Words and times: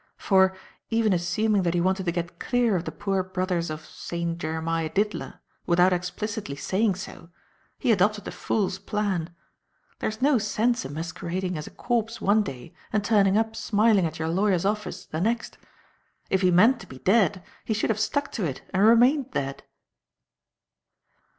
For, 0.17 0.55
even 0.89 1.13
assuming 1.13 1.61
that 1.61 1.75
he 1.75 1.79
wanted 1.79 2.05
to 2.07 2.11
get 2.11 2.39
clear 2.39 2.75
of 2.75 2.85
the 2.85 2.91
Poor 2.91 3.21
Brothers 3.21 3.69
of 3.69 3.85
Saint 3.85 4.39
Jeremiah 4.39 4.89
Diddler 4.89 5.41
without 5.67 5.93
explicitly 5.93 6.55
saying 6.55 6.95
so, 6.95 7.29
he 7.77 7.91
adopted 7.91 8.27
a 8.27 8.31
fool's 8.31 8.79
plan. 8.79 9.29
There 9.99 10.09
is 10.09 10.19
no 10.19 10.39
sense 10.39 10.85
in 10.85 10.95
masquerading 10.95 11.55
as 11.55 11.67
a 11.67 11.69
corpse 11.69 12.19
one 12.19 12.41
day 12.41 12.73
and 12.91 13.03
turning 13.03 13.37
up 13.37 13.55
smiling 13.55 14.07
at 14.07 14.17
your 14.17 14.29
lawyer's 14.29 14.65
office 14.65 15.05
the 15.05 15.21
next. 15.21 15.59
If 16.31 16.41
he 16.41 16.49
meant 16.49 16.79
to 16.79 16.87
be 16.87 16.97
dead, 16.97 17.43
he 17.63 17.75
should 17.75 17.91
have 17.91 17.99
stuck 17.99 18.31
to 18.31 18.43
it 18.45 18.63
and 18.73 18.83
remained 18.83 19.29
dead." 19.29 19.65